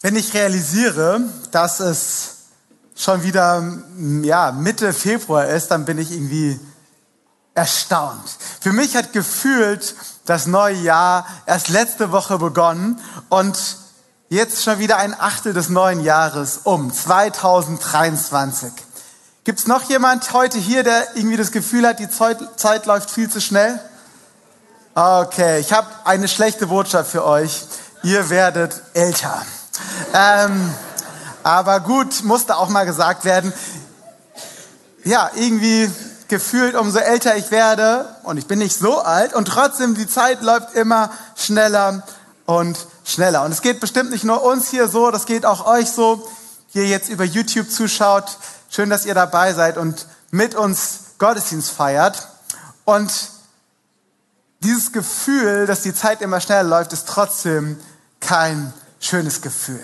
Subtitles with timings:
[0.00, 2.36] Wenn ich realisiere, dass es
[2.94, 3.64] schon wieder
[4.22, 6.60] ja, Mitte Februar ist, dann bin ich irgendwie
[7.54, 8.36] erstaunt.
[8.60, 13.58] Für mich hat gefühlt das neue Jahr erst letzte Woche begonnen und
[14.28, 18.70] jetzt schon wieder ein Achtel des neuen Jahres um, 2023.
[19.42, 23.28] Gibt es noch jemand heute hier, der irgendwie das Gefühl hat, die Zeit, läuft viel
[23.28, 23.80] zu schnell?
[24.94, 27.64] Okay, ich habe eine schlechte Botschaft für euch.
[28.04, 29.44] Ihr werdet älter.
[30.14, 30.74] Ähm,
[31.42, 33.52] aber gut, musste auch mal gesagt werden.
[35.04, 35.90] Ja, irgendwie
[36.28, 40.42] gefühlt, umso älter ich werde, und ich bin nicht so alt, und trotzdem die Zeit
[40.42, 42.02] läuft immer schneller
[42.44, 43.44] und schneller.
[43.44, 46.28] Und es geht bestimmt nicht nur uns hier so, das geht auch euch so,
[46.68, 48.36] hier jetzt über YouTube zuschaut.
[48.68, 52.28] Schön, dass ihr dabei seid und mit uns Gottesdienst feiert.
[52.84, 53.10] Und
[54.60, 57.80] dieses Gefühl, dass die Zeit immer schneller läuft, ist trotzdem
[58.20, 59.80] kein schönes Gefühl.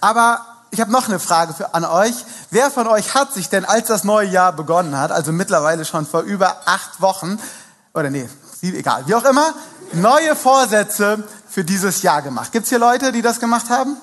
[0.00, 2.14] Aber ich habe noch eine Frage für, an euch.
[2.50, 6.06] Wer von euch hat sich denn, als das neue Jahr begonnen hat, also mittlerweile schon
[6.06, 7.38] vor über acht Wochen,
[7.94, 8.28] oder nee,
[8.62, 9.54] egal, wie auch immer,
[9.92, 12.52] neue Vorsätze für dieses Jahr gemacht?
[12.52, 13.96] Gibt es hier Leute, die das gemacht haben?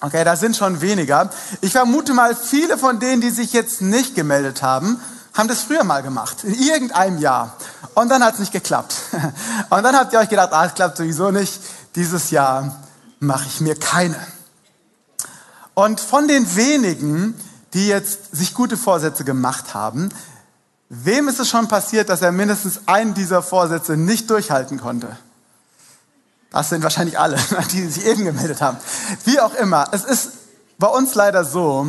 [0.00, 1.28] Okay, da sind schon weniger.
[1.60, 5.00] Ich vermute mal, viele von denen, die sich jetzt nicht gemeldet haben,
[5.34, 7.56] haben das früher mal gemacht, in irgendeinem Jahr.
[7.94, 8.94] Und dann hat es nicht geklappt.
[9.70, 11.60] Und dann habt ihr euch gedacht, ah, es klappt sowieso nicht.
[11.96, 12.76] Dieses Jahr
[13.20, 14.18] mache ich mir keine.
[15.74, 17.34] Und von den wenigen,
[17.74, 20.08] die jetzt sich gute Vorsätze gemacht haben,
[20.88, 25.16] wem ist es schon passiert, dass er mindestens einen dieser Vorsätze nicht durchhalten konnte?
[26.50, 27.36] Das sind wahrscheinlich alle,
[27.72, 28.78] die sich eben gemeldet haben.
[29.24, 30.30] Wie auch immer, es ist
[30.78, 31.88] bei uns leider so,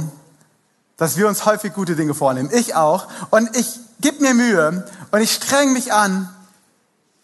[0.98, 2.50] dass wir uns häufig gute Dinge vornehmen.
[2.52, 3.08] Ich auch.
[3.30, 6.30] Und ich gebe mir Mühe und ich streng mich an,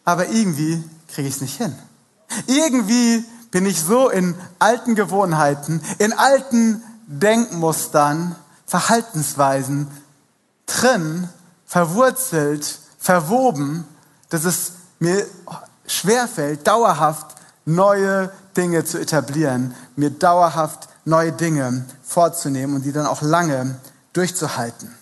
[0.05, 0.81] aber irgendwie
[1.13, 1.75] kriege ich es nicht hin.
[2.47, 9.87] Irgendwie bin ich so in alten Gewohnheiten, in alten Denkmustern, Verhaltensweisen
[10.65, 11.29] drin,
[11.65, 13.87] verwurzelt, verwoben,
[14.27, 15.25] dass es mir
[15.87, 17.27] schwerfällt, dauerhaft
[17.63, 23.79] neue Dinge zu etablieren, mir dauerhaft neue Dinge vorzunehmen und die dann auch lange
[24.11, 24.93] durchzuhalten.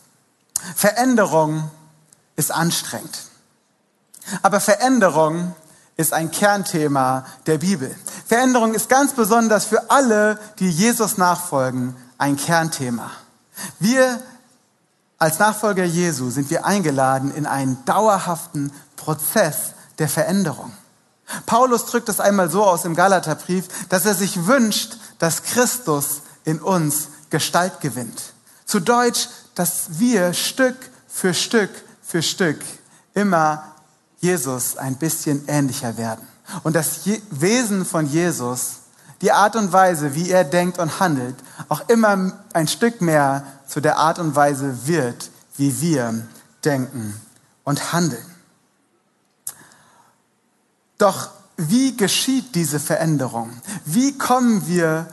[0.75, 1.71] Veränderung
[2.35, 3.17] ist anstrengend.
[4.43, 5.55] Aber Veränderung
[5.97, 7.95] ist ein Kernthema der Bibel.
[8.33, 13.11] Veränderung ist ganz besonders für alle, die Jesus nachfolgen, ein Kernthema.
[13.77, 14.23] Wir
[15.19, 20.73] als Nachfolger Jesu sind wir eingeladen in einen dauerhaften Prozess der Veränderung.
[21.45, 26.59] Paulus drückt es einmal so aus im Galaterbrief, dass er sich wünscht, dass Christus in
[26.59, 28.33] uns Gestalt gewinnt.
[28.65, 30.77] Zu Deutsch, dass wir Stück
[31.07, 31.69] für Stück
[32.01, 32.61] für Stück
[33.13, 33.75] immer
[34.21, 36.32] Jesus ein bisschen ähnlicher werden.
[36.63, 38.77] Und das Wesen von Jesus,
[39.21, 41.35] die Art und Weise, wie er denkt und handelt,
[41.69, 46.27] auch immer ein Stück mehr zu der Art und Weise wird, wie wir
[46.65, 47.19] denken
[47.63, 48.25] und handeln.
[50.97, 53.51] Doch wie geschieht diese Veränderung?
[53.85, 55.07] Wie kommen wir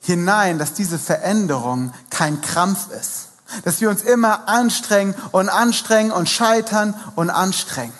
[0.00, 3.28] hinein, dass diese Veränderung kein Krampf ist?
[3.64, 7.92] Dass wir uns immer anstrengen und anstrengen und scheitern und anstrengen.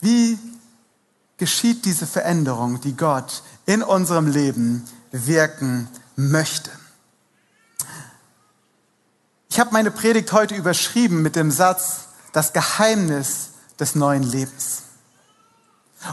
[0.00, 0.38] Wie
[1.38, 6.70] geschieht diese Veränderung, die Gott in unserem Leben wirken möchte?
[9.48, 14.82] Ich habe meine Predigt heute überschrieben mit dem Satz, das Geheimnis des neuen Lebens.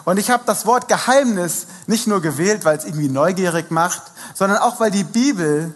[0.06, 4.04] Und ich habe das Wort Geheimnis nicht nur gewählt, weil es irgendwie neugierig macht,
[4.36, 5.74] sondern auch, weil die Bibel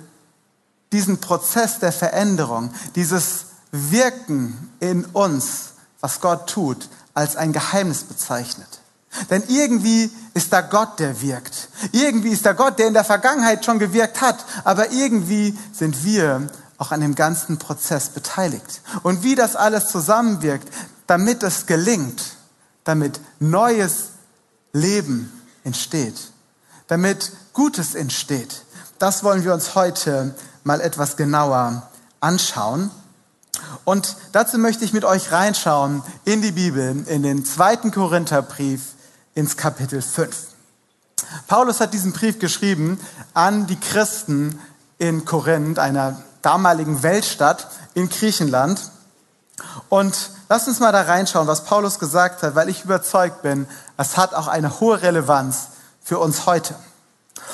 [0.92, 8.82] diesen Prozess der Veränderung, dieses Wirken in uns, was Gott tut, als ein Geheimnis bezeichnet.
[9.30, 11.70] Denn irgendwie ist da Gott, der wirkt.
[11.92, 14.46] Irgendwie ist da Gott, der in der Vergangenheit schon gewirkt hat.
[14.64, 18.82] Aber irgendwie sind wir auch an dem ganzen Prozess beteiligt.
[19.04, 20.68] Und wie das alles zusammenwirkt,
[21.08, 22.22] damit es gelingt,
[22.84, 24.10] damit neues
[24.74, 25.32] Leben
[25.64, 26.16] entsteht,
[26.88, 28.64] damit Gutes entsteht,
[29.00, 31.90] das wollen wir uns heute mal etwas genauer
[32.20, 32.92] anschauen.
[33.86, 38.82] Und dazu möchte ich mit euch reinschauen in die Bibel, in den zweiten Korintherbrief
[39.36, 40.48] ins Kapitel 5.
[41.48, 43.00] Paulus hat diesen Brief geschrieben
[43.34, 44.60] an die Christen
[44.98, 48.92] in Korinth, einer damaligen Weltstadt in Griechenland.
[49.90, 53.68] Und lasst uns mal da reinschauen, was Paulus gesagt hat, weil ich überzeugt bin,
[53.98, 55.68] es hat auch eine hohe Relevanz
[56.04, 56.76] für uns heute.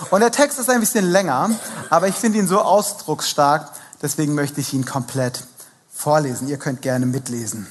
[0.10, 1.50] Und der Text ist ein bisschen länger,
[1.90, 3.70] aber ich finde ihn so ausdrucksstark,
[4.02, 5.44] deswegen möchte ich ihn komplett
[5.92, 6.48] vorlesen.
[6.48, 7.68] Ihr könnt gerne mitlesen.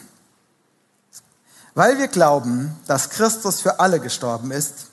[1.80, 4.88] Weil wir glauben, dass Christus für alle gestorben ist,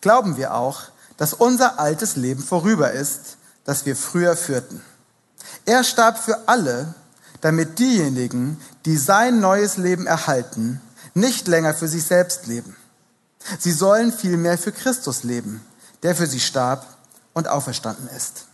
[0.00, 0.80] glauben wir auch,
[1.16, 4.82] dass unser altes Leben vorüber ist, das wir früher führten.
[5.64, 6.92] Er starb für alle,
[7.40, 10.80] damit diejenigen, die sein neues Leben erhalten,
[11.14, 12.74] nicht länger für sich selbst leben.
[13.60, 15.64] Sie sollen vielmehr für Christus leben,
[16.02, 16.84] der für sie starb
[17.32, 18.46] und auferstanden ist.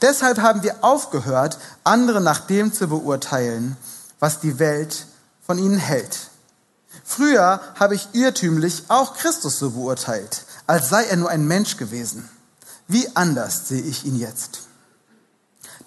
[0.00, 3.76] Deshalb haben wir aufgehört, andere nach dem zu beurteilen,
[4.20, 5.06] was die Welt
[5.44, 6.28] von ihnen hält.
[7.08, 12.28] Früher habe ich irrtümlich auch Christus so beurteilt, als sei er nur ein Mensch gewesen.
[12.86, 14.60] Wie anders sehe ich ihn jetzt.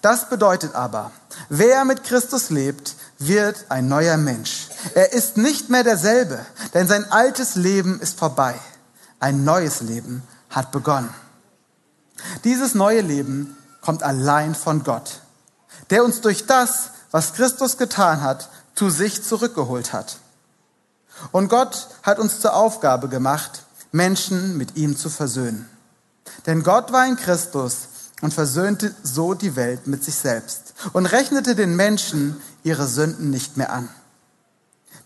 [0.00, 1.12] Das bedeutet aber,
[1.48, 4.68] wer mit Christus lebt, wird ein neuer Mensch.
[4.94, 8.56] Er ist nicht mehr derselbe, denn sein altes Leben ist vorbei.
[9.20, 11.14] Ein neues Leben hat begonnen.
[12.42, 15.20] Dieses neue Leben kommt allein von Gott,
[15.90, 20.16] der uns durch das, was Christus getan hat, zu sich zurückgeholt hat.
[21.30, 25.68] Und Gott hat uns zur Aufgabe gemacht, Menschen mit ihm zu versöhnen.
[26.46, 27.88] Denn Gott war in Christus
[28.22, 33.56] und versöhnte so die Welt mit sich selbst und rechnete den Menschen ihre Sünden nicht
[33.56, 33.88] mehr an.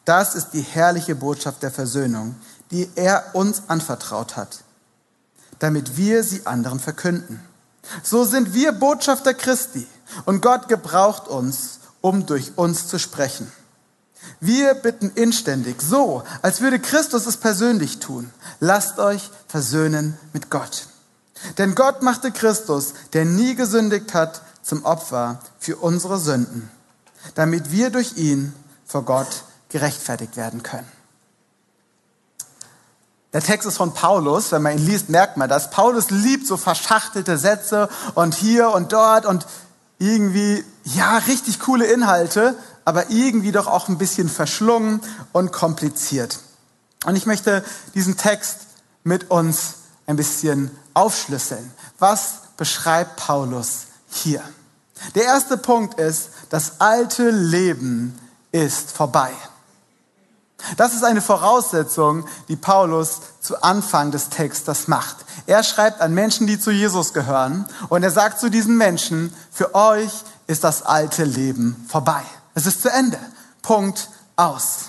[0.04, 2.36] Das ist die herrliche Botschaft der Versöhnung,
[2.70, 4.62] die er uns anvertraut hat,
[5.58, 7.40] damit wir sie anderen verkünden.
[8.02, 9.86] So sind wir Botschafter Christi
[10.24, 13.50] und Gott gebraucht uns, um durch uns zu sprechen.
[14.40, 18.30] Wir bitten inständig, so, als würde Christus es persönlich tun.
[18.60, 20.88] Lasst euch versöhnen mit Gott.
[21.58, 26.70] Denn Gott machte Christus, der nie gesündigt hat, zum Opfer für unsere Sünden,
[27.34, 28.52] damit wir durch ihn
[28.84, 30.88] vor Gott gerechtfertigt werden können.
[33.32, 34.50] Der Text ist von Paulus.
[34.50, 35.70] Wenn man ihn liest, merkt man das.
[35.70, 39.46] Paulus liebt so verschachtelte Sätze und hier und dort und
[39.98, 45.02] irgendwie, ja, richtig coole Inhalte, aber irgendwie doch auch ein bisschen verschlungen
[45.32, 46.38] und kompliziert.
[47.04, 47.62] Und ich möchte
[47.94, 48.60] diesen Text
[49.04, 49.74] mit uns
[50.06, 51.70] ein bisschen aufschlüsseln.
[51.98, 54.40] Was beschreibt Paulus hier?
[55.14, 58.18] Der erste Punkt ist, das alte Leben
[58.52, 59.32] ist vorbei.
[60.76, 65.16] Das ist eine Voraussetzung, die Paulus zu Anfang des Textes macht.
[65.46, 69.74] Er schreibt an Menschen, die zu Jesus gehören, und er sagt zu diesen Menschen, für
[69.74, 70.12] euch
[70.46, 72.22] ist das alte Leben vorbei.
[72.56, 73.20] Es ist zu Ende.
[73.60, 74.86] Punkt aus.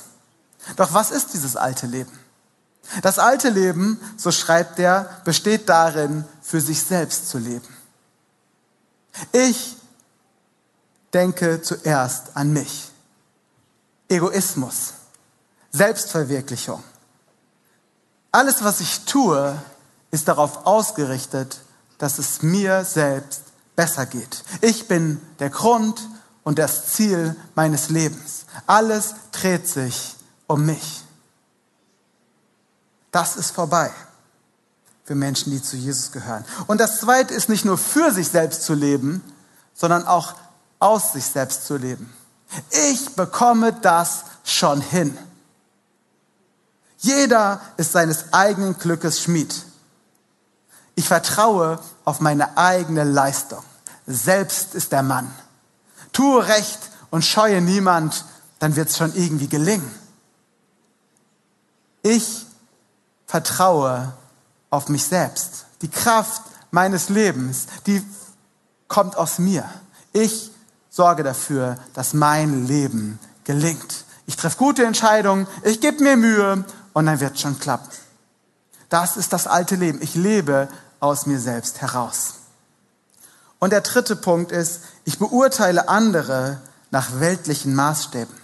[0.77, 2.17] Doch was ist dieses alte Leben?
[3.01, 7.67] Das alte Leben, so schreibt er, besteht darin, für sich selbst zu leben.
[9.33, 9.75] Ich
[11.13, 12.89] denke zuerst an mich.
[14.07, 14.93] Egoismus.
[15.71, 16.81] Selbstverwirklichung.
[18.31, 19.61] Alles, was ich tue,
[20.11, 21.59] ist darauf ausgerichtet,
[21.97, 23.41] dass es mir selbst
[23.75, 24.45] besser geht.
[24.61, 25.99] Ich bin der Grund
[26.47, 28.45] und das Ziel meines Lebens.
[28.67, 30.15] Alles dreht sich
[30.47, 31.03] um mich.
[33.11, 33.91] Das ist vorbei
[35.03, 36.45] für Menschen, die zu Jesus gehören.
[36.67, 39.21] Und das Zweite ist nicht nur für sich selbst zu leben,
[39.73, 40.35] sondern auch
[40.79, 42.13] aus sich selbst zu leben.
[42.69, 45.17] Ich bekomme das schon hin.
[46.99, 49.53] Jeder ist seines eigenen Glückes Schmied.
[50.95, 53.63] Ich vertraue auf meine eigene Leistung.
[54.05, 55.29] Selbst ist der Mann.
[56.13, 58.25] Tue recht und scheue niemand,
[58.59, 59.91] dann wird es schon irgendwie gelingen.
[62.01, 62.45] Ich
[63.25, 64.13] vertraue
[64.69, 65.65] auf mich selbst.
[65.81, 68.03] Die Kraft meines Lebens, die
[68.87, 69.65] kommt aus mir.
[70.13, 70.51] Ich
[70.89, 74.05] sorge dafür, dass mein Leben gelingt.
[74.25, 77.89] Ich treffe gute Entscheidungen, ich gebe mir Mühe und dann wird es schon klappen.
[78.89, 80.01] Das ist das alte Leben.
[80.01, 82.35] Ich lebe aus mir selbst heraus.
[83.59, 86.61] Und der dritte Punkt ist, ich beurteile andere
[86.91, 88.35] nach weltlichen Maßstäben.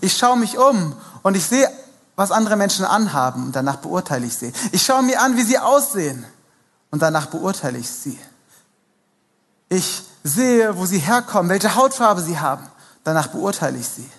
[0.00, 1.70] Ich schaue mich um und ich sehe,
[2.16, 4.52] was andere Menschen anhaben und danach beurteile ich sie.
[4.72, 6.24] Ich schaue mir an, wie sie aussehen
[6.90, 8.18] und danach beurteile ich sie.
[9.68, 12.66] Ich sehe, wo sie herkommen, welche Hautfarbe sie haben,
[13.04, 14.10] danach beurteile ich sie.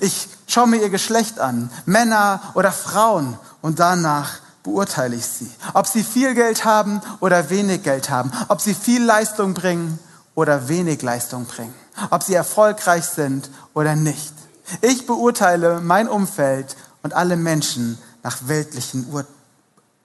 [0.00, 5.50] Ich schaue mir ihr Geschlecht an, Männer oder Frauen, und danach beurteile ich sie.
[5.74, 9.98] Ob sie viel Geld haben oder wenig Geld haben, ob sie viel Leistung bringen
[10.34, 11.74] oder wenig Leistung bringen,
[12.10, 14.32] ob sie erfolgreich sind oder nicht.
[14.80, 19.26] Ich beurteile mein Umfeld und alle Menschen nach weltlichen Ur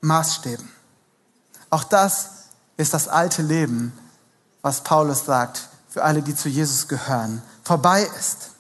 [0.02, 0.68] Maßstäben.
[1.70, 2.30] Auch das
[2.78, 3.94] ist das alte Leben,
[4.62, 8.52] was Paulus sagt, für alle, die zu Jesus gehören, vorbei ist.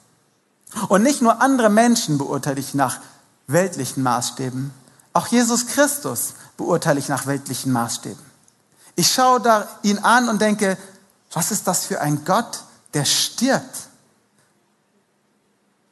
[0.87, 2.99] Und nicht nur andere Menschen beurteile ich nach
[3.47, 4.73] weltlichen Maßstäben,
[5.17, 8.23] auch Jesus Christus beurteile ich nach weltlichen Maßstäben.
[8.95, 10.77] Ich schaue da ihn an und denke,
[11.31, 13.87] was ist das für ein Gott, der stirbt?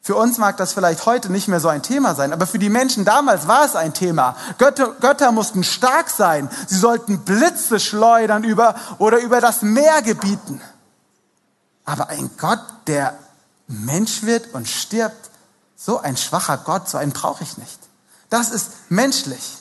[0.01, 2.70] Für uns mag das vielleicht heute nicht mehr so ein Thema sein, aber für die
[2.70, 4.36] Menschen damals war es ein Thema.
[4.60, 6.48] Götter, Götter mussten stark sein.
[6.67, 10.62] Sie sollten Blitze schleudern über oder über das Meer gebieten.
[11.84, 13.17] Aber ein Gott, der
[13.67, 15.32] Mensch wird und stirbt,
[15.75, 17.84] so ein schwacher Gott, so einen brauche ich nicht.
[18.29, 19.58] Das ist menschlich.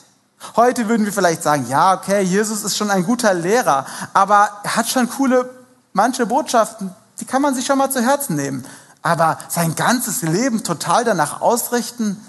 [0.55, 4.75] Heute würden wir vielleicht sagen, ja, okay, Jesus ist schon ein guter Lehrer, aber er
[4.75, 5.49] hat schon coole,
[5.93, 8.65] manche Botschaften, die kann man sich schon mal zu Herzen nehmen.
[9.01, 12.23] Aber sein ganzes Leben total danach ausrichten?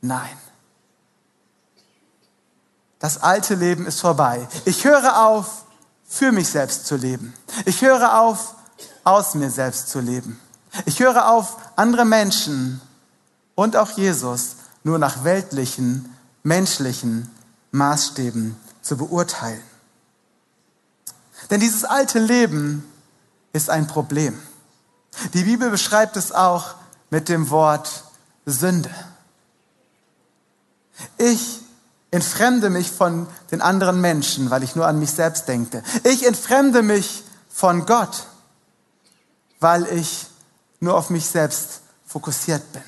[0.00, 0.36] Nein.
[2.98, 4.46] Das alte Leben ist vorbei.
[4.64, 5.64] Ich höre auf,
[6.06, 7.34] für mich selbst zu leben.
[7.64, 8.54] Ich höre auf,
[9.04, 10.40] aus mir selbst zu leben.
[10.84, 12.80] Ich höre auf, andere Menschen
[13.54, 17.30] und auch Jesus nur nach weltlichen, menschlichen
[17.72, 19.62] Maßstäben zu beurteilen.
[21.50, 22.84] Denn dieses alte Leben
[23.52, 24.38] ist ein Problem.
[25.34, 26.74] Die Bibel beschreibt es auch
[27.10, 28.04] mit dem Wort
[28.46, 28.90] Sünde.
[31.16, 31.60] Ich
[32.10, 35.82] entfremde mich von den anderen Menschen, weil ich nur an mich selbst denke.
[36.04, 38.26] Ich entfremde mich von Gott,
[39.60, 40.26] weil ich
[40.80, 42.82] nur auf mich selbst fokussiert bin.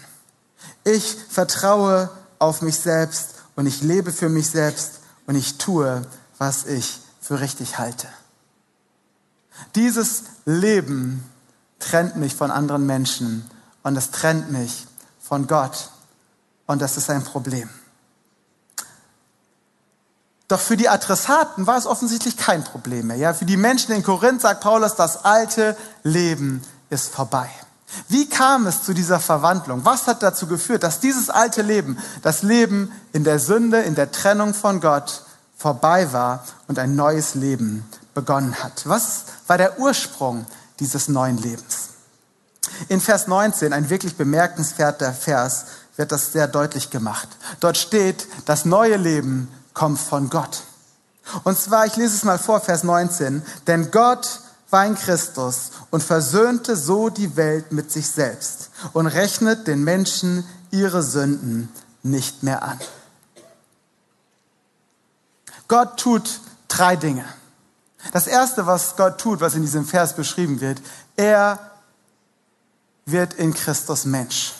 [0.84, 6.02] Ich vertraue auf mich selbst und ich lebe für mich selbst und ich tue,
[6.38, 8.08] was ich für richtig halte.
[9.74, 11.24] Dieses Leben
[11.78, 13.48] trennt mich von anderen Menschen
[13.82, 14.86] und es trennt mich
[15.20, 15.90] von Gott.
[16.66, 17.68] Und das ist ein Problem.
[20.48, 23.16] Doch für die Adressaten war es offensichtlich kein Problem mehr.
[23.16, 27.48] Ja, für die Menschen in Korinth sagt Paulus, das alte Leben ist vorbei.
[28.08, 29.84] Wie kam es zu dieser Verwandlung?
[29.84, 34.12] Was hat dazu geführt, dass dieses alte Leben, das Leben in der Sünde, in der
[34.12, 35.24] Trennung von Gott
[35.56, 38.82] vorbei war und ein neues Leben begonnen hat?
[38.86, 40.46] Was war der Ursprung
[40.80, 41.90] dieses neuen Lebens.
[42.88, 45.66] In Vers 19, ein wirklich bemerkenswerter Vers,
[45.96, 47.28] wird das sehr deutlich gemacht.
[47.60, 50.62] Dort steht, das neue Leben kommt von Gott.
[51.44, 56.02] Und zwar, ich lese es mal vor, Vers 19, denn Gott war in Christus und
[56.02, 61.68] versöhnte so die Welt mit sich selbst und rechnet den Menschen ihre Sünden
[62.02, 62.78] nicht mehr an.
[65.68, 67.24] Gott tut drei Dinge.
[68.12, 70.80] Das Erste, was Gott tut, was in diesem Vers beschrieben wird,
[71.16, 71.58] er
[73.04, 74.54] wird in Christus Mensch.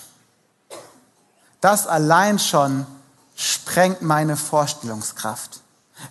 [1.61, 2.87] Das allein schon
[3.37, 5.61] sprengt meine Vorstellungskraft.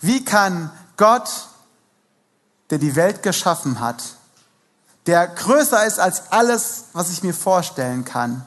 [0.02, 1.30] Wie kann Gott,
[2.70, 4.04] der die Welt geschaffen hat,
[5.10, 8.46] der größer ist als alles, was ich mir vorstellen kann,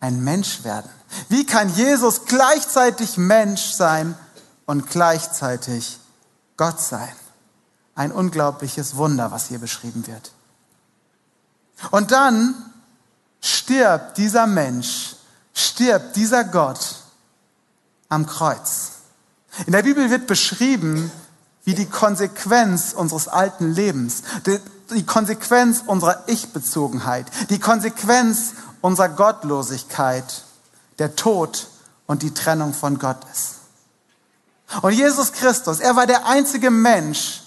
[0.00, 0.90] ein Mensch werden?
[1.28, 4.14] Wie kann Jesus gleichzeitig Mensch sein
[4.66, 5.98] und gleichzeitig
[6.56, 7.12] Gott sein?
[7.98, 10.30] ein unglaubliches Wunder, was hier beschrieben wird.
[11.90, 12.54] Und dann
[13.40, 15.16] stirbt dieser Mensch,
[15.52, 17.02] stirbt dieser Gott
[18.08, 18.90] am Kreuz.
[19.66, 21.10] In der Bibel wird beschrieben,
[21.64, 24.22] wie die Konsequenz unseres alten Lebens,
[24.90, 30.44] die, Konsequenz unserer Ich-Bezogenheit, die Konsequenz unserer Gottlosigkeit,
[30.98, 31.68] der Tod
[32.06, 33.56] und die Trennung von Gott ist.
[34.82, 37.42] Und Jesus Christus, er war der einzige Mensch,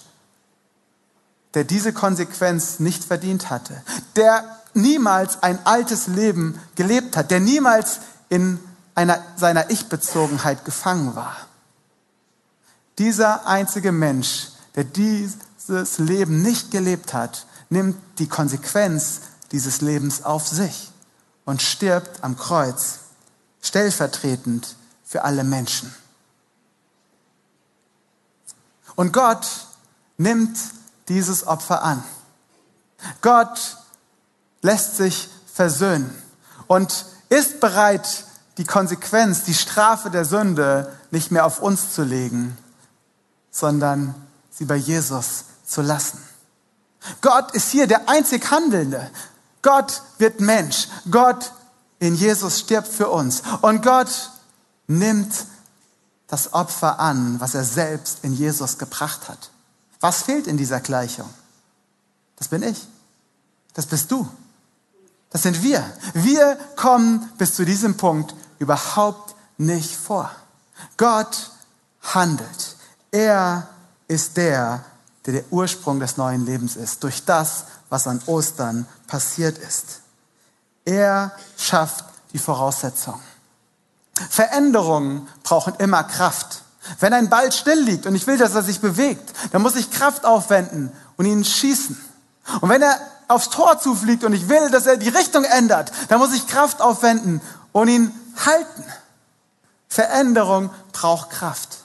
[1.54, 3.82] der diese Konsequenz nicht verdient hatte,
[4.16, 4.44] der
[4.74, 8.58] niemals ein altes Leben gelebt hat, der niemals in
[8.94, 11.36] einer, seiner Ich-Bezogenheit gefangen war.
[12.98, 14.84] Dieser einzige Mensch, der
[15.62, 19.20] dieses Leben nicht gelebt hat, nimmt die Konsequenz
[19.52, 20.90] dieses Lebens auf sich
[21.44, 23.00] und stirbt am Kreuz,
[23.60, 25.94] stellvertretend für alle Menschen.
[28.96, 29.46] Und Gott
[30.16, 30.58] nimmt
[31.08, 32.02] dieses Opfer an.
[33.20, 33.78] Gott
[34.60, 36.10] lässt sich versöhnen
[36.66, 38.24] und ist bereit,
[38.58, 42.56] die Konsequenz, die Strafe der Sünde nicht mehr auf uns zu legen,
[43.50, 44.14] sondern
[44.50, 46.22] sie bei Jesus zu lassen.
[47.20, 49.10] Gott ist hier der einzig Handelnde.
[49.62, 50.88] Gott wird Mensch.
[51.10, 51.52] Gott
[51.98, 53.42] in Jesus stirbt für uns.
[53.62, 54.30] Und Gott
[54.86, 55.32] nimmt
[56.26, 59.50] das Opfer an, was er selbst in Jesus gebracht hat.
[60.00, 61.28] Was fehlt in dieser Gleichung?
[62.36, 62.88] Das bin ich.
[63.74, 64.28] Das bist du.
[65.30, 65.84] Das sind wir.
[66.14, 70.30] Wir kommen bis zu diesem Punkt überhaupt nicht vor.
[70.96, 71.50] Gott
[72.02, 72.76] handelt.
[73.10, 73.68] Er
[74.08, 74.84] ist der,
[75.26, 80.00] der der Ursprung des neuen Lebens ist, durch das, was an Ostern passiert ist.
[80.84, 83.20] Er schafft die Voraussetzungen.
[84.30, 86.62] Veränderungen brauchen immer Kraft.
[86.98, 89.90] Wenn ein Ball still liegt und ich will, dass er sich bewegt, dann muss ich
[89.90, 91.96] Kraft aufwenden und ihn schießen.
[92.60, 92.98] Und wenn er
[93.28, 96.80] aufs Tor zufliegt und ich will, dass er die Richtung ändert, dann muss ich Kraft
[96.80, 98.12] aufwenden und ihn
[98.44, 98.84] halten.
[99.88, 101.78] Veränderung braucht Kraft.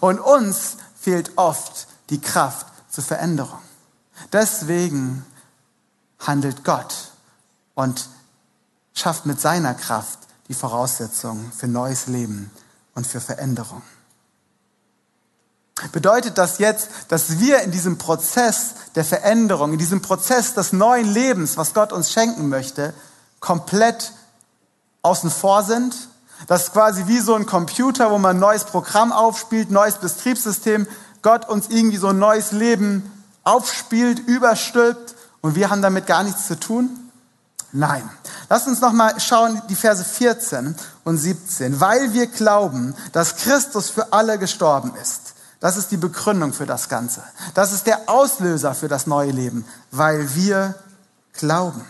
[0.00, 3.60] Und uns fehlt oft die Kraft zur Veränderung.
[4.32, 5.24] Deswegen
[6.18, 7.12] handelt Gott
[7.74, 8.08] und
[8.94, 12.50] schafft mit seiner Kraft die Voraussetzungen für neues Leben
[12.94, 13.82] und für Veränderung.
[15.90, 21.06] Bedeutet das jetzt, dass wir in diesem Prozess der Veränderung, in diesem Prozess des neuen
[21.12, 22.94] Lebens, was Gott uns schenken möchte,
[23.40, 24.12] komplett
[25.02, 26.08] außen vor sind?
[26.46, 30.86] Das ist quasi wie so ein Computer, wo man ein neues Programm aufspielt, neues Betriebssystem,
[31.24, 33.10] Gott uns irgendwie so ein neues Leben
[33.42, 36.88] aufspielt, überstülpt und wir haben damit gar nichts zu tun?
[37.72, 38.08] Nein.
[38.48, 41.80] Lass uns noch mal schauen die Verse 14 und 17.
[41.80, 46.90] Weil wir glauben, dass Christus für alle gestorben ist das ist die Begründung für das
[46.90, 47.22] Ganze.
[47.54, 50.74] Das ist der Auslöser für das neue Leben, weil wir
[51.32, 51.86] glauben.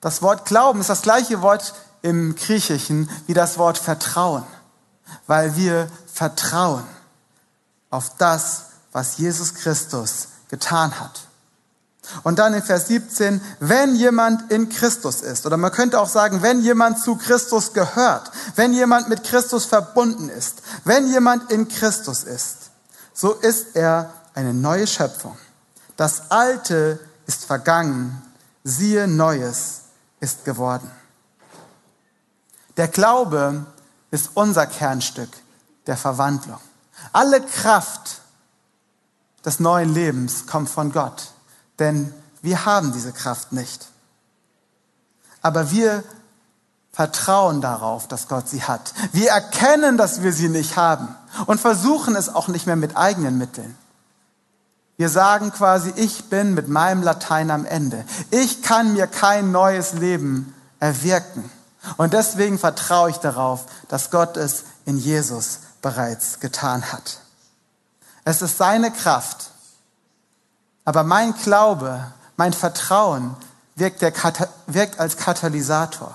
[0.00, 4.44] Das Wort Glauben ist das gleiche Wort im Griechischen wie das Wort Vertrauen,
[5.26, 6.84] weil wir vertrauen
[7.92, 11.28] auf das, was Jesus Christus getan hat.
[12.24, 16.42] Und dann in Vers 17, wenn jemand in Christus ist, oder man könnte auch sagen,
[16.42, 22.24] wenn jemand zu Christus gehört, wenn jemand mit Christus verbunden ist, wenn jemand in Christus
[22.24, 22.70] ist,
[23.14, 25.36] so ist er eine neue Schöpfung.
[25.96, 28.20] Das Alte ist vergangen,
[28.64, 29.82] siehe Neues
[30.18, 30.90] ist geworden.
[32.78, 33.66] Der Glaube
[34.10, 35.30] ist unser Kernstück
[35.86, 36.58] der Verwandlung.
[37.12, 38.20] Alle Kraft
[39.44, 41.32] des neuen Lebens kommt von Gott
[41.82, 43.88] denn wir haben diese Kraft nicht.
[45.40, 46.04] Aber wir
[46.92, 48.92] vertrauen darauf, dass Gott sie hat.
[49.12, 51.08] Wir erkennen, dass wir sie nicht haben
[51.46, 53.76] und versuchen es auch nicht mehr mit eigenen Mitteln.
[54.96, 58.04] Wir sagen quasi, ich bin mit meinem Latein am Ende.
[58.30, 61.50] Ich kann mir kein neues Leben erwirken.
[61.96, 67.20] Und deswegen vertraue ich darauf, dass Gott es in Jesus bereits getan hat.
[68.24, 69.50] Es ist seine Kraft,
[70.84, 73.36] aber mein Glaube, mein Vertrauen
[73.74, 74.02] wirkt,
[74.66, 76.14] wirkt als Katalysator,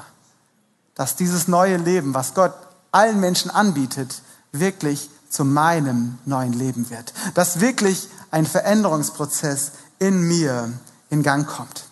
[0.95, 2.53] dass dieses neue Leben, was Gott
[2.91, 7.13] allen Menschen anbietet, wirklich zu meinem neuen Leben wird.
[7.33, 10.71] Dass wirklich ein Veränderungsprozess in mir
[11.09, 11.85] in Gang kommt.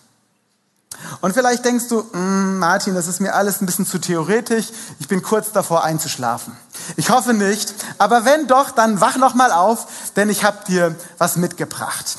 [1.20, 4.68] Und vielleicht denkst du, mm, Martin, das ist mir alles ein bisschen zu theoretisch.
[4.98, 6.56] Ich bin kurz davor einzuschlafen.
[6.96, 10.94] Ich hoffe nicht, aber wenn doch, dann wach noch mal auf, denn ich habe dir
[11.18, 12.18] was mitgebracht.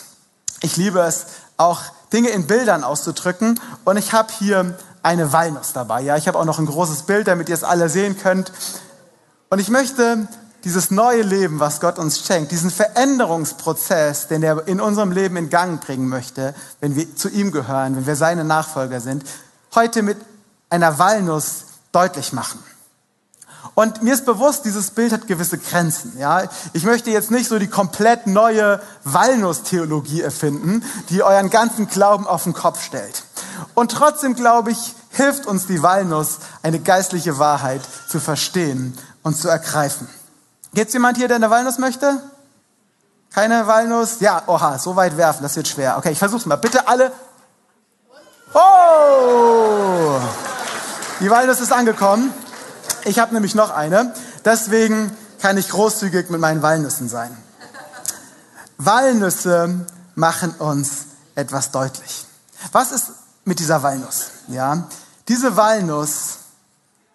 [0.62, 1.26] Ich liebe es,
[1.58, 1.82] auch
[2.14, 3.60] Dinge in Bildern auszudrücken.
[3.86, 6.02] Und ich habe hier eine Walnuss dabei.
[6.02, 8.52] Ja, ich habe auch noch ein großes Bild, damit ihr es alle sehen könnt.
[9.50, 10.28] Und ich möchte
[10.64, 15.50] dieses neue Leben, was Gott uns schenkt, diesen Veränderungsprozess, den er in unserem Leben in
[15.50, 19.24] Gang bringen möchte, wenn wir zu ihm gehören, wenn wir seine Nachfolger sind,
[19.76, 20.18] heute mit
[20.70, 22.60] einer Walnuss deutlich machen.
[23.78, 26.18] Und mir ist bewusst, dieses Bild hat gewisse Grenzen.
[26.18, 32.26] Ja, ich möchte jetzt nicht so die komplett neue Walnuss-Theologie erfinden, die euren ganzen Glauben
[32.26, 33.24] auf den Kopf stellt.
[33.76, 39.48] Und trotzdem glaube ich, hilft uns die Walnuss, eine geistliche Wahrheit zu verstehen und zu
[39.48, 40.10] ergreifen.
[40.74, 42.20] Gibt es jemand hier, der eine Walnuss möchte?
[43.32, 44.22] Keine Walnuss?
[44.22, 46.00] Ja, oha, so weit werfen, das wird schwer.
[46.00, 46.56] Okay, ich versuch's mal.
[46.56, 47.12] Bitte alle.
[48.56, 50.20] Oh!
[51.20, 52.34] Die Walnuss ist angekommen.
[53.08, 54.14] Ich habe nämlich noch eine.
[54.44, 57.36] Deswegen kann ich großzügig mit meinen Walnüssen sein.
[58.78, 62.26] Walnüsse machen uns etwas deutlich.
[62.74, 63.12] Was ist
[63.46, 64.26] mit dieser Walnuss?
[64.50, 64.88] Ja,
[65.30, 66.40] diese Walnuss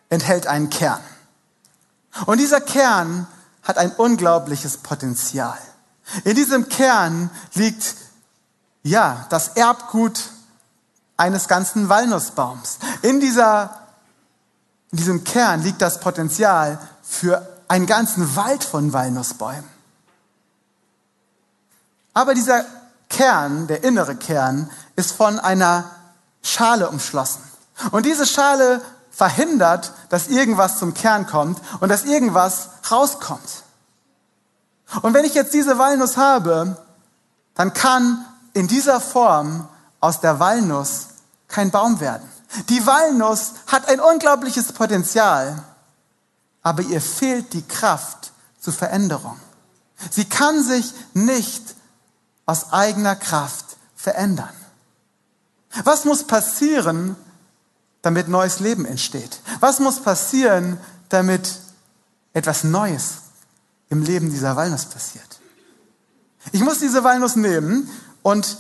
[0.09, 1.01] enthält einen Kern.
[2.25, 3.27] Und dieser Kern
[3.63, 5.59] hat ein unglaubliches Potenzial.
[6.25, 7.97] In diesem Kern liegt
[8.83, 10.21] ja das Erbgut
[11.19, 12.79] eines ganzen Walnussbaums.
[13.03, 13.82] In dieser
[14.93, 19.65] in diesem Kern liegt das Potenzial für einen ganzen Wald von Walnussbäumen.
[22.13, 22.67] Aber dieser
[23.09, 25.91] Kern, der innere Kern, ist von einer
[26.43, 27.43] Schale umschlossen.
[27.91, 33.63] Und diese Schale verhindert, dass irgendwas zum Kern kommt und dass irgendwas rauskommt.
[35.01, 36.77] Und wenn ich jetzt diese Walnuss habe,
[37.55, 39.69] dann kann in dieser Form
[40.01, 41.07] aus der Walnuss
[41.49, 42.29] kein Baum werden.
[42.69, 45.63] Die Walnuss hat ein unglaubliches Potenzial,
[46.63, 49.39] aber ihr fehlt die Kraft zur Veränderung.
[50.11, 51.63] Sie kann sich nicht
[52.47, 54.53] aus eigener Kraft verändern.
[55.85, 57.17] Was muss passieren,
[58.03, 59.41] damit neues Leben entsteht?
[59.61, 61.59] Was muss passieren, damit
[62.35, 63.15] etwas Neues
[63.89, 65.41] im Leben dieser Walnuss passiert?
[66.51, 67.89] Ich muss diese Walnuss nehmen
[68.23, 68.59] und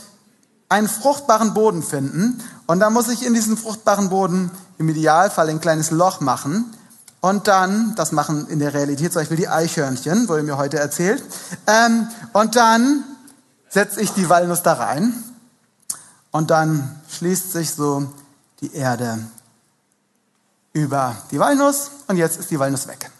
[0.69, 5.61] einen fruchtbaren Boden finden und dann muss ich in diesen fruchtbaren Boden im Idealfall ein
[5.61, 6.75] kleines Loch machen
[7.21, 11.23] und dann, das machen in der Realität zum Beispiel die Eichhörnchen, wurde mir heute erzählt,
[11.67, 13.05] ähm, und dann
[13.69, 15.13] setze ich die Walnuss da rein
[16.31, 18.11] und dann schließt sich so
[18.63, 19.19] die Erde
[20.73, 23.11] über die Walnuss und jetzt ist die Walnuss weg.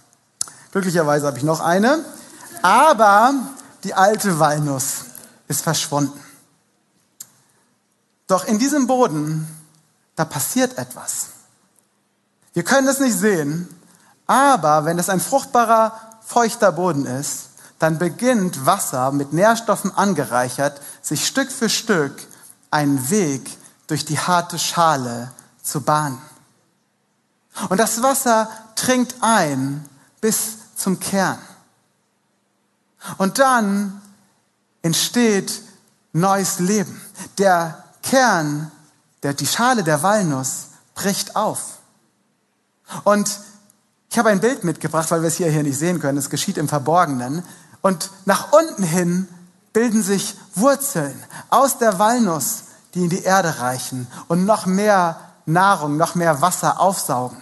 [0.71, 2.03] Glücklicherweise habe ich noch eine,
[2.63, 3.35] aber
[3.85, 5.05] die alte Walnuss
[5.47, 6.19] ist verschwunden.
[8.33, 9.47] Doch in diesem Boden,
[10.17, 11.27] da passiert etwas.
[12.55, 13.69] Wir können es nicht sehen,
[14.27, 15.93] aber wenn es ein fruchtbarer,
[16.25, 22.27] feuchter Boden ist, dann beginnt Wasser mit Nährstoffen angereichert, sich Stück für Stück
[22.71, 23.51] einen Weg
[23.87, 25.31] durch die harte Schale
[25.63, 26.17] zu bahnen.
[27.69, 29.87] Und das Wasser trinkt ein
[30.23, 31.39] bis zum Kern.
[33.19, 34.01] Und dann
[34.81, 35.61] entsteht
[36.15, 36.99] neues Leben.
[37.37, 38.71] Der Kern,
[39.23, 41.79] der, die Schale der Walnuss bricht auf.
[43.05, 43.41] Und
[44.11, 46.19] ich habe ein Bild mitgebracht, weil wir es hier, hier nicht sehen können.
[46.19, 47.43] Es geschieht im Verborgenen.
[47.81, 49.29] Und nach unten hin
[49.73, 55.97] bilden sich Wurzeln aus der Walnuss, die in die Erde reichen und noch mehr Nahrung,
[55.97, 57.39] noch mehr Wasser aufsaugen.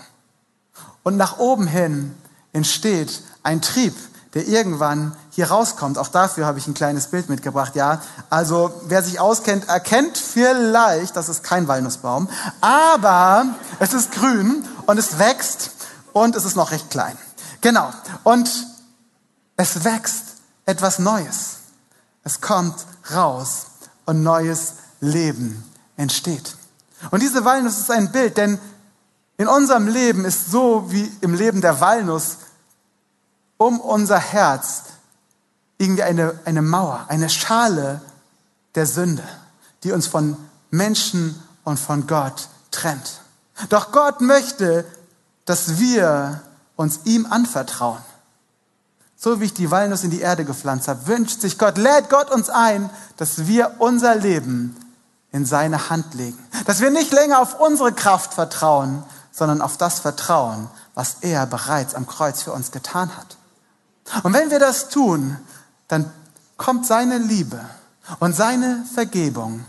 [1.03, 2.15] Und nach oben hin
[2.53, 3.95] entsteht ein Trieb,
[4.35, 5.99] der irgendwann hier rauskommt.
[5.99, 7.75] Auch dafür habe ich ein kleines Bild mitgebracht.
[7.75, 12.29] Ja, also wer sich auskennt, erkennt vielleicht, das ist kein Walnussbaum,
[12.61, 13.47] aber
[13.81, 15.73] es ist grün und es wächst
[16.13, 17.17] und es ist noch recht klein.
[17.61, 17.91] Genau.
[18.23, 18.51] Und
[19.57, 20.25] es wächst
[20.65, 21.57] etwas Neues.
[22.23, 22.77] Es kommt
[23.13, 23.67] raus
[24.07, 25.65] und neues Leben
[25.97, 26.57] entsteht.
[27.11, 28.59] Und diese Walnuss ist ein Bild, denn
[29.37, 32.37] in unserem Leben ist so wie im Leben der Walnuss
[33.61, 34.85] um unser Herz
[35.77, 38.01] irgendwie eine, eine Mauer, eine Schale
[38.75, 39.23] der Sünde,
[39.85, 40.35] die uns von
[40.71, 43.21] Menschen und von Gott trennt.
[43.69, 44.87] Doch Gott möchte,
[45.45, 46.41] dass wir
[46.77, 48.01] uns ihm anvertrauen.
[49.15, 52.31] So wie ich die Walnuss in die Erde gepflanzt habe, wünscht sich Gott, lädt Gott
[52.31, 54.75] uns ein, dass wir unser Leben
[55.33, 56.39] in seine Hand legen.
[56.65, 61.95] Dass wir nicht länger auf unsere Kraft vertrauen, sondern auf das vertrauen, was er bereits
[61.95, 63.37] am Kreuz für uns getan hat.
[64.23, 65.37] Und wenn wir das tun,
[65.89, 66.11] dann
[66.57, 67.65] kommt seine Liebe
[68.19, 69.65] und seine Vergebung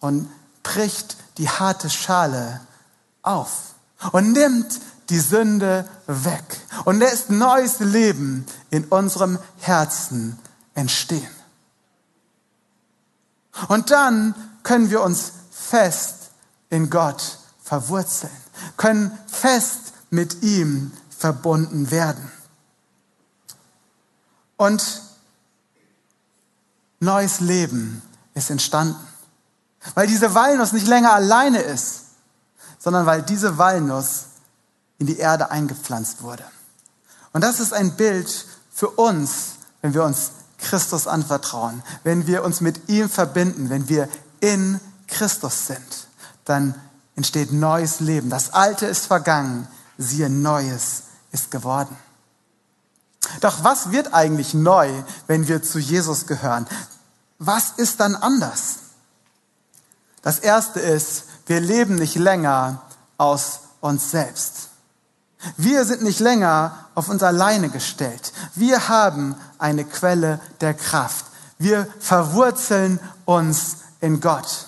[0.00, 0.30] und
[0.62, 2.60] bricht die harte Schale
[3.22, 3.74] auf
[4.12, 6.44] und nimmt die Sünde weg
[6.84, 10.38] und lässt neues Leben in unserem Herzen
[10.74, 11.28] entstehen.
[13.68, 16.30] Und dann können wir uns fest
[16.70, 18.32] in Gott verwurzeln,
[18.76, 22.30] können fest mit ihm verbunden werden.
[24.60, 25.00] Und
[26.98, 28.02] neues Leben
[28.34, 29.00] ist entstanden.
[29.94, 32.02] Weil diese Walnuss nicht länger alleine ist,
[32.78, 34.26] sondern weil diese Walnuss
[34.98, 36.44] in die Erde eingepflanzt wurde.
[37.32, 42.60] Und das ist ein Bild für uns, wenn wir uns Christus anvertrauen, wenn wir uns
[42.60, 46.08] mit ihm verbinden, wenn wir in Christus sind,
[46.44, 46.74] dann
[47.16, 48.28] entsteht neues Leben.
[48.28, 51.96] Das Alte ist vergangen, siehe Neues ist geworden.
[53.40, 54.90] Doch was wird eigentlich neu,
[55.26, 56.66] wenn wir zu Jesus gehören?
[57.38, 58.76] Was ist dann anders?
[60.22, 62.82] Das Erste ist, wir leben nicht länger
[63.16, 64.68] aus uns selbst.
[65.56, 68.32] Wir sind nicht länger auf uns alleine gestellt.
[68.54, 71.24] Wir haben eine Quelle der Kraft.
[71.58, 74.66] Wir verwurzeln uns in Gott.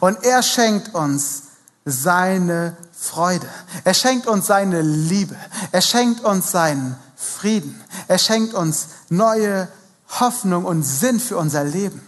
[0.00, 1.42] Und er schenkt uns
[1.84, 3.48] seine Freude.
[3.84, 5.36] Er schenkt uns seine Liebe.
[5.72, 7.80] Er schenkt uns seinen Frieden.
[8.06, 9.68] Er schenkt uns neue
[10.08, 12.00] Hoffnung und Sinn für unser Leben.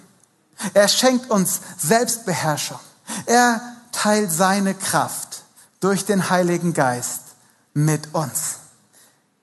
[0.73, 2.79] Er schenkt uns Selbstbeherrschung.
[3.27, 3.61] Er
[3.93, 5.43] teilt seine Kraft
[5.81, 7.23] durch den Heiligen Geist
[7.75, 8.57] mit uns.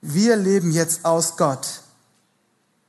[0.01, 1.81] Wir leben jetzt aus Gott,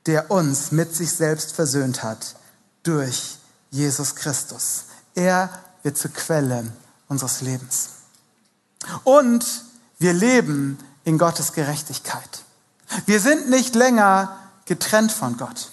[0.05, 2.35] der uns mit sich selbst versöhnt hat
[2.83, 3.37] durch
[3.71, 4.85] Jesus Christus.
[5.15, 5.49] Er
[5.83, 6.71] wird zur Quelle
[7.07, 7.89] unseres Lebens.
[9.03, 9.45] Und
[9.97, 12.45] wir leben in Gottes Gerechtigkeit.
[13.05, 15.71] Wir sind nicht länger getrennt von Gott.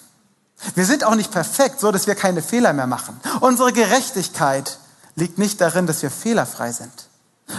[0.75, 3.19] Wir sind auch nicht perfekt, so dass wir keine Fehler mehr machen.
[3.41, 4.79] Unsere Gerechtigkeit
[5.15, 6.91] liegt nicht darin, dass wir fehlerfrei sind,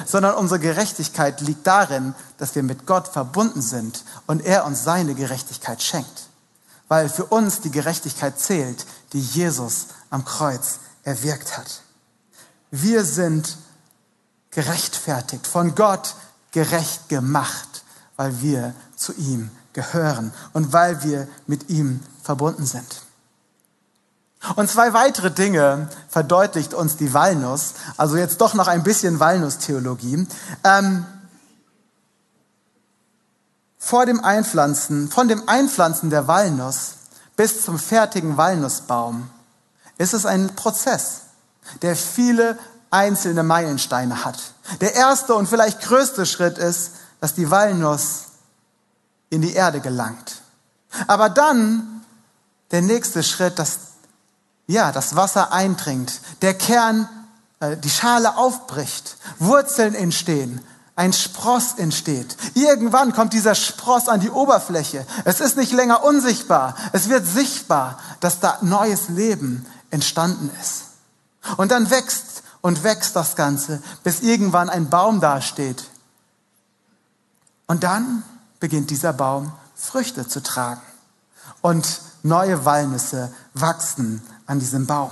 [0.07, 5.14] sondern unsere Gerechtigkeit liegt darin, dass wir mit Gott verbunden sind und er uns seine
[5.14, 6.29] Gerechtigkeit schenkt.
[6.88, 11.83] Weil für uns die Gerechtigkeit zählt, die Jesus am Kreuz erwirkt hat.
[12.71, 13.57] Wir sind
[14.51, 16.14] gerechtfertigt, von Gott
[16.51, 17.83] gerecht gemacht,
[18.16, 23.03] weil wir zu ihm gehören und weil wir mit ihm verbunden sind.
[24.57, 30.27] Und zwei weitere Dinge verdeutlicht uns die Walnuss, also jetzt doch noch ein bisschen Walnusstheologie.
[30.63, 31.07] Ähm,
[33.79, 36.95] vor dem Einpflanzen, von dem Einpflanzen der Walnuss
[37.37, 39.31] bis zum fertigen Walnussbaum
[39.97, 41.23] ist es ein Prozess,
[41.83, 42.59] der viele
[42.91, 44.39] einzelne Meilensteine hat.
[44.81, 48.28] Der erste und vielleicht größte Schritt ist, dass die Walnuss
[49.31, 50.43] in die Erde gelangt.
[51.07, 52.05] Aber dann
[52.71, 53.79] der nächste Schritt, dass
[54.67, 57.09] ja, das Wasser eindringt, der Kern,
[57.61, 60.61] äh, die Schale aufbricht, Wurzeln entstehen,
[60.95, 62.37] ein Spross entsteht.
[62.55, 65.07] Irgendwann kommt dieser Spross an die Oberfläche.
[65.25, 66.75] Es ist nicht länger unsichtbar.
[66.93, 70.83] Es wird sichtbar, dass da neues Leben entstanden ist.
[71.57, 75.85] Und dann wächst und wächst das Ganze, bis irgendwann ein Baum dasteht.
[77.69, 78.25] Und dann
[78.61, 80.83] beginnt dieser Baum Früchte zu tragen.
[81.61, 85.11] Und neue Walnüsse wachsen an diesem Baum.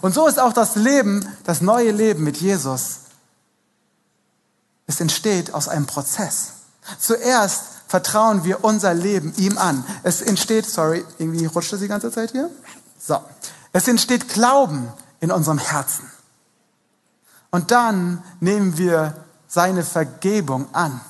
[0.00, 3.00] Und so ist auch das Leben, das neue Leben mit Jesus.
[4.86, 6.52] Es entsteht aus einem Prozess.
[6.98, 9.84] Zuerst vertrauen wir unser Leben ihm an.
[10.02, 12.50] Es entsteht, sorry, irgendwie rutscht es die ganze Zeit hier.
[12.98, 13.20] So.
[13.72, 16.10] Es entsteht Glauben in unserem Herzen.
[17.50, 21.00] Und dann nehmen wir seine Vergebung an.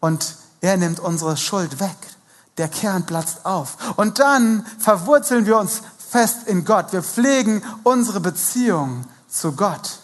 [0.00, 1.96] Und er nimmt unsere Schuld weg.
[2.58, 3.76] Der Kern platzt auf.
[3.96, 6.92] Und dann verwurzeln wir uns fest in Gott.
[6.92, 10.00] Wir pflegen unsere Beziehung zu Gott.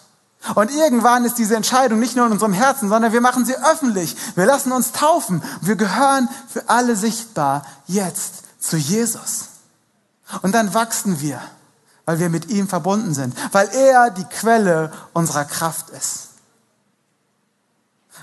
[0.55, 4.15] Und irgendwann ist diese Entscheidung nicht nur in unserem Herzen, sondern wir machen sie öffentlich.
[4.35, 5.43] Wir lassen uns taufen.
[5.61, 9.49] Wir gehören für alle sichtbar jetzt zu Jesus.
[10.41, 11.41] Und dann wachsen wir,
[12.05, 16.29] weil wir mit ihm verbunden sind, weil er die Quelle unserer Kraft ist.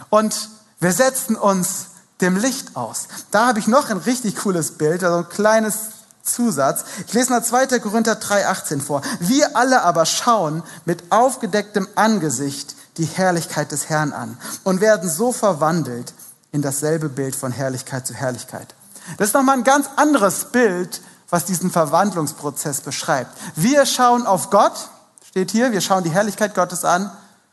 [0.09, 0.49] Und
[0.81, 1.87] wir setzen uns
[2.21, 3.09] dem Licht aus.
[3.31, 5.79] Da habe ich noch ein richtig cooles Bild, also ein kleines
[6.23, 6.85] Zusatz.
[7.07, 7.79] Ich lese mal 2.
[7.81, 9.03] Korinther 3,18 vor.
[9.21, 15.33] Wir alle aber schauen mit aufgedecktem Angesicht die Herrlichkeit des Herrn an und werden so
[15.33, 16.15] verwandelt
[16.53, 18.75] in dasselbe Bild von Herrlichkeit zu Herrlichkeit.
[19.19, 23.37] Das ist nochmal ein ganz anderes Bild, was diesen Verwandlungsprozess beschreibt.
[23.57, 24.89] Wir schauen auf Gott,
[25.29, 27.11] steht hier, wir schauen die Herrlichkeit Gottes an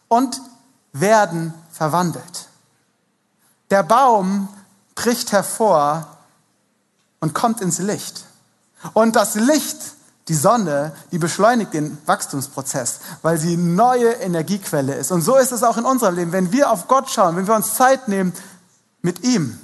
[0.08, 0.39] und
[0.93, 2.47] werden verwandelt.
[3.71, 4.49] Der Baum
[4.93, 6.05] bricht hervor
[7.21, 8.25] und kommt ins Licht.
[8.93, 9.77] Und das Licht,
[10.27, 15.12] die Sonne, die beschleunigt den Wachstumsprozess, weil sie neue Energiequelle ist.
[15.12, 16.31] Und so ist es auch in unserem Leben.
[16.31, 18.34] Wenn wir auf Gott schauen, wenn wir uns Zeit nehmen
[19.01, 19.60] mit ihm,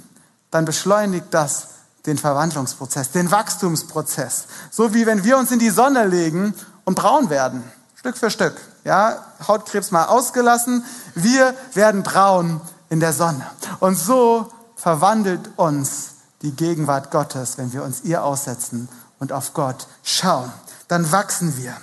[0.50, 1.68] dann beschleunigt das
[2.06, 4.46] den Verwandlungsprozess, den Wachstumsprozess.
[4.70, 7.62] So wie wenn wir uns in die Sonne legen und braun werden,
[7.94, 8.54] Stück für Stück.
[8.84, 13.46] Ja, Hautkrebs mal ausgelassen, wir werden braun in der Sonne.
[13.80, 16.10] Und so verwandelt uns
[16.42, 20.52] die Gegenwart Gottes, wenn wir uns ihr aussetzen und auf Gott schauen.
[20.86, 21.76] Dann wachsen wir.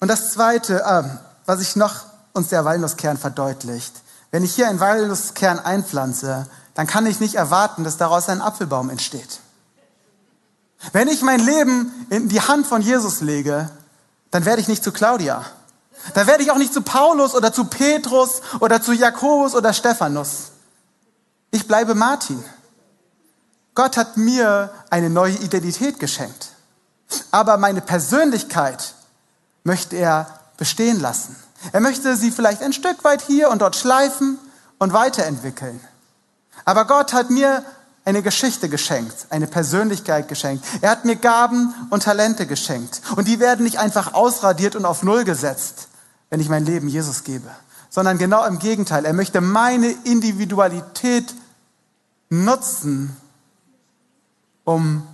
[0.00, 1.04] Und das Zweite, äh,
[1.46, 3.94] was ich noch uns der Walnusskern verdeutlicht,
[4.30, 8.88] wenn ich hier einen Walnusskern einpflanze, dann kann ich nicht erwarten, dass daraus ein Apfelbaum
[8.88, 9.40] entsteht.
[10.92, 13.70] Wenn ich mein Leben in die Hand von Jesus lege,
[14.30, 15.44] dann werde ich nicht zu Claudia.
[16.14, 20.52] Dann werde ich auch nicht zu Paulus oder zu Petrus oder zu Jakobus oder Stephanus.
[21.50, 22.42] Ich bleibe Martin.
[23.74, 26.48] Gott hat mir eine neue Identität geschenkt.
[27.30, 28.94] Aber meine Persönlichkeit
[29.64, 31.36] möchte er bestehen lassen.
[31.72, 34.38] Er möchte sie vielleicht ein Stück weit hier und dort schleifen
[34.78, 35.80] und weiterentwickeln.
[36.64, 37.64] Aber Gott hat mir
[38.04, 40.64] eine Geschichte geschenkt, eine Persönlichkeit geschenkt.
[40.80, 43.00] Er hat mir Gaben und Talente geschenkt.
[43.16, 45.88] Und die werden nicht einfach ausradiert und auf Null gesetzt,
[46.32, 47.50] wenn ich mein Leben Jesus gebe,
[47.90, 49.04] sondern genau im Gegenteil.
[49.04, 51.34] Er möchte meine Individualität
[52.30, 53.14] nutzen,
[54.64, 55.06] um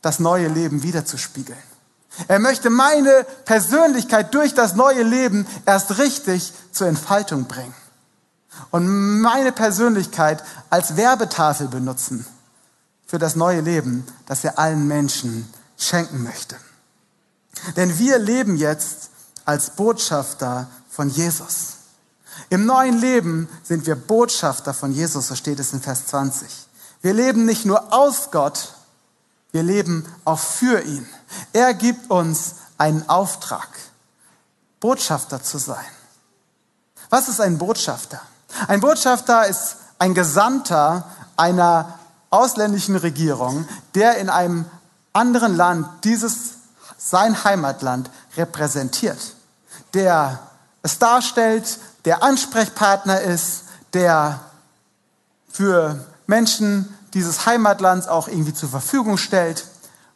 [0.00, 1.58] das neue Leben wiederzuspiegeln.
[2.28, 7.74] Er möchte meine Persönlichkeit durch das neue Leben erst richtig zur Entfaltung bringen.
[8.70, 8.86] Und
[9.20, 12.24] meine Persönlichkeit als Werbetafel benutzen
[13.06, 16.54] für das neue Leben, das er allen Menschen schenken möchte.
[17.74, 19.09] Denn wir leben jetzt
[19.50, 21.78] als Botschafter von Jesus.
[22.50, 26.48] Im neuen Leben sind wir Botschafter von Jesus, so steht es in Vers 20.
[27.02, 28.74] Wir leben nicht nur aus Gott,
[29.50, 31.04] wir leben auch für ihn.
[31.52, 33.66] Er gibt uns einen Auftrag,
[34.78, 35.84] Botschafter zu sein.
[37.08, 38.20] Was ist ein Botschafter?
[38.68, 41.98] Ein Botschafter ist ein Gesandter einer
[42.30, 44.66] ausländischen Regierung, der in einem
[45.12, 46.50] anderen Land dieses,
[46.98, 49.34] sein Heimatland repräsentiert,
[49.94, 50.40] der
[50.82, 54.40] es darstellt, der Ansprechpartner ist, der
[55.50, 59.66] für Menschen dieses Heimatlands auch irgendwie zur Verfügung stellt.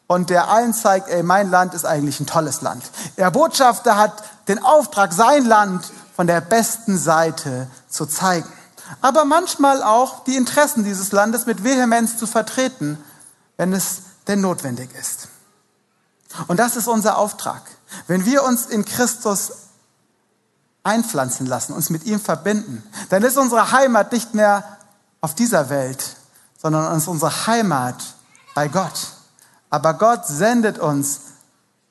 [0.06, 2.84] und der allen zeigt, ey, mein Land ist eigentlich ein tolles Land.
[3.16, 8.52] Der Botschafter hat den Auftrag, sein Land von der besten Seite zu zeigen.
[9.00, 13.02] Aber manchmal auch die Interessen dieses Landes mit Vehemenz zu vertreten,
[13.56, 15.28] wenn es denn notwendig ist.
[16.48, 17.62] Und das ist unser Auftrag.
[18.06, 19.52] Wenn wir uns in Christus
[20.84, 24.62] einpflanzen lassen, uns mit ihm verbinden, dann ist unsere Heimat nicht mehr
[25.20, 26.16] auf dieser Welt,
[26.60, 27.96] sondern ist unsere Heimat
[28.54, 29.08] bei Gott.
[29.70, 31.20] Aber Gott sendet uns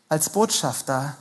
[0.08, 1.16] als Botschafter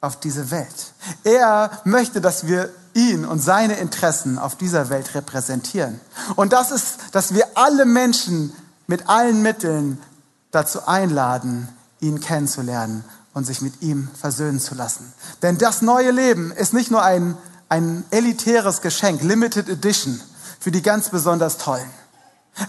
[0.00, 0.92] auf diese Welt.
[1.22, 6.00] Er möchte, dass wir ihn und seine Interessen auf dieser Welt repräsentieren.
[6.34, 8.52] Und das ist, dass wir alle Menschen
[8.88, 10.02] mit allen Mitteln
[10.50, 11.68] dazu einladen,
[12.00, 15.12] ihn kennenzulernen und sich mit ihm versöhnen zu lassen.
[15.42, 17.36] Denn das neue Leben ist nicht nur ein,
[17.68, 20.20] ein elitäres Geschenk, Limited Edition,
[20.60, 21.90] für die ganz besonders Tollen.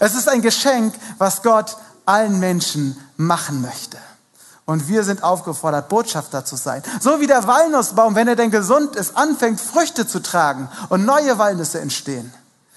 [0.00, 3.98] Es ist ein Geschenk, was Gott allen Menschen machen möchte.
[4.66, 6.82] Und wir sind aufgefordert, Botschafter zu sein.
[7.00, 11.38] So wie der Walnussbaum, wenn er denn gesund ist, anfängt, Früchte zu tragen und neue
[11.38, 12.32] Walnüsse entstehen,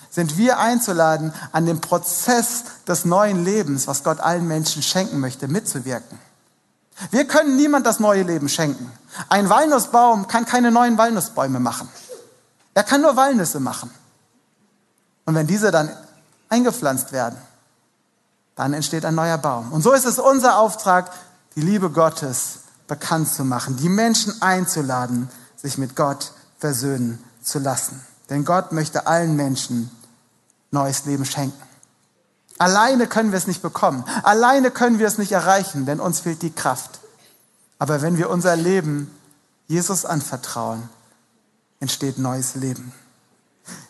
[0.10, 5.48] sind wir einzuladen, an dem Prozess des neuen Lebens, was Gott allen Menschen schenken möchte,
[5.48, 6.20] mitzuwirken.
[7.12, 8.92] Wir können niemand das neue Leben schenken.
[9.30, 11.90] Ein Walnussbaum kann keine neuen Walnussbäume machen.
[12.74, 13.90] Er kann nur Walnüsse machen.
[15.26, 15.92] Und wenn diese dann
[16.50, 17.38] eingepflanzt werden,
[18.56, 19.72] dann entsteht ein neuer Baum.
[19.72, 21.12] Und so ist es unser Auftrag,
[21.56, 28.04] die Liebe Gottes bekannt zu machen, die Menschen einzuladen, sich mit Gott versöhnen zu lassen.
[28.30, 29.92] Denn Gott möchte allen Menschen
[30.72, 31.67] neues Leben schenken.
[32.58, 34.04] Alleine können wir es nicht bekommen.
[34.24, 37.00] Alleine können wir es nicht erreichen, denn uns fehlt die Kraft.
[37.80, 39.12] Aber wenn wir unser Leben
[39.68, 40.90] Jesus anvertrauen,
[41.80, 42.92] entsteht neues Leben.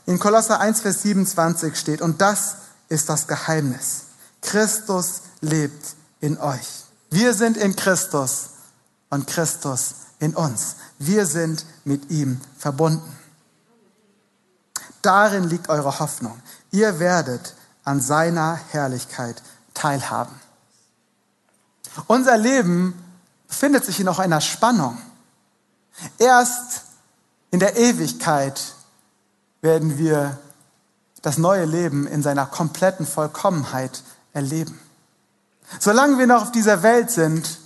[0.05, 2.57] In Kolosser 1, Vers 27 steht, und das
[2.89, 4.03] ist das Geheimnis.
[4.41, 6.85] Christus lebt in euch.
[7.09, 8.49] Wir sind in Christus
[9.09, 10.75] und Christus in uns.
[10.99, 13.15] Wir sind mit ihm verbunden.
[15.01, 16.37] Darin liegt eure Hoffnung.
[16.71, 17.55] Ihr werdet
[17.87, 19.41] an seiner Herrlichkeit
[19.73, 20.37] teilhaben.
[22.07, 23.01] Unser Leben
[23.47, 24.97] befindet sich in auch einer Spannung.
[26.19, 26.81] Erst
[27.49, 28.61] in der Ewigkeit
[29.61, 30.37] werden wir
[31.21, 34.77] das neue Leben in seiner kompletten Vollkommenheit erleben.
[35.79, 37.57] Solange wir noch auf dieser Welt sind,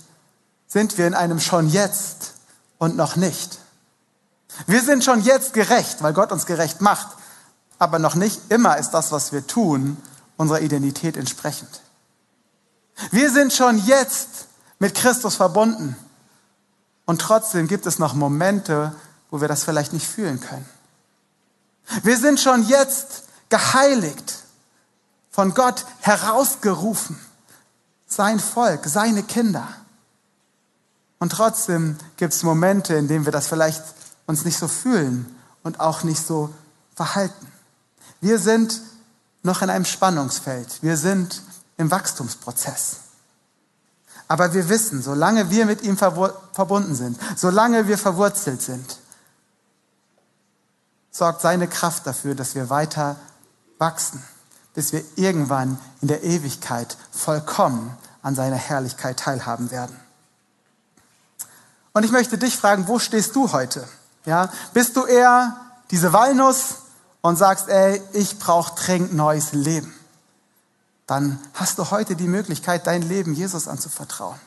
[0.68, 2.34] sind wir in einem schon jetzt
[2.78, 3.58] und noch nicht.
[4.68, 7.08] Wir sind schon jetzt gerecht, weil Gott uns gerecht macht,
[7.80, 9.96] aber noch nicht immer ist das, was wir tun,
[10.36, 11.80] unserer Identität entsprechend.
[13.10, 14.46] Wir sind schon jetzt
[14.78, 15.96] mit Christus verbunden
[17.06, 18.94] und trotzdem gibt es noch Momente,
[19.30, 20.66] wo wir das vielleicht nicht fühlen können.
[22.02, 24.38] Wir sind schon jetzt geheiligt,
[25.30, 27.18] von Gott herausgerufen
[28.06, 29.66] sein Volk, seine Kinder.
[31.18, 33.82] Und trotzdem gibt es Momente, in denen wir das vielleicht
[34.26, 36.52] uns nicht so fühlen und auch nicht so
[36.94, 37.46] verhalten.
[38.20, 38.80] Wir sind
[39.42, 40.82] noch in einem Spannungsfeld.
[40.82, 41.42] Wir sind
[41.76, 42.96] im Wachstumsprozess.
[44.28, 48.98] Aber wir wissen, solange wir mit ihm verbunden sind, solange wir verwurzelt sind,
[51.10, 53.16] sorgt seine Kraft dafür, dass wir weiter
[53.78, 54.22] wachsen
[54.74, 59.96] bis wir irgendwann in der Ewigkeit vollkommen an seiner Herrlichkeit teilhaben werden.
[61.92, 63.86] Und ich möchte dich fragen, wo stehst du heute?
[64.24, 65.56] Ja, bist du eher
[65.90, 66.76] diese Walnuss
[67.22, 69.94] und sagst, ey, ich brauche dringend neues Leben?
[71.06, 74.38] Dann hast du heute die Möglichkeit, dein Leben Jesus anzuvertrauen.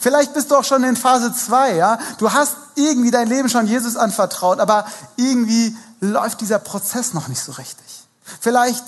[0.00, 1.98] Vielleicht bist du auch schon in Phase 2, ja?
[2.18, 7.42] Du hast irgendwie dein Leben schon Jesus anvertraut, aber irgendwie läuft dieser Prozess noch nicht
[7.42, 8.06] so richtig.
[8.40, 8.84] Vielleicht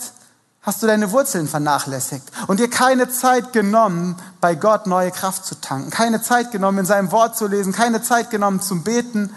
[0.63, 5.61] hast du deine Wurzeln vernachlässigt und dir keine Zeit genommen, bei Gott neue Kraft zu
[5.61, 9.35] tanken, keine Zeit genommen, in seinem Wort zu lesen, keine Zeit genommen zum Beten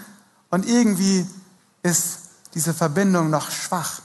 [0.50, 1.28] und irgendwie
[1.82, 4.00] ist diese Verbindung noch schwach.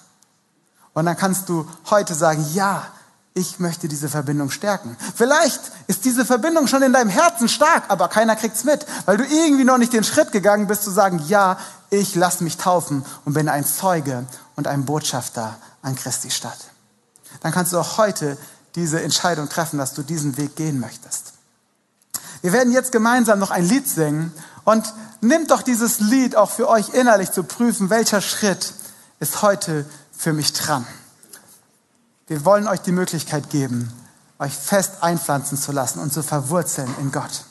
[0.93, 2.85] Und dann kannst du heute sagen, ja,
[3.33, 4.95] ich möchte diese Verbindung stärken.
[5.15, 9.23] Vielleicht ist diese Verbindung schon in deinem Herzen stark, aber keiner kriegt's mit, weil du
[9.23, 11.57] irgendwie noch nicht den Schritt gegangen bist zu sagen, ja,
[11.89, 14.25] ich lasse mich taufen und bin ein Zeuge
[14.55, 16.59] und ein Botschafter an Christi Stadt
[17.41, 18.37] dann kannst du auch heute
[18.75, 21.33] diese Entscheidung treffen, dass du diesen Weg gehen möchtest.
[22.41, 24.33] Wir werden jetzt gemeinsam noch ein Lied singen
[24.65, 28.73] und nimmt doch dieses Lied auch für euch innerlich zu prüfen, welcher Schritt
[29.19, 29.85] ist heute
[30.15, 30.85] für mich dran.
[32.27, 33.91] Wir wollen euch die Möglichkeit geben,
[34.39, 37.45] euch fest einpflanzen zu lassen und zu verwurzeln in Gott.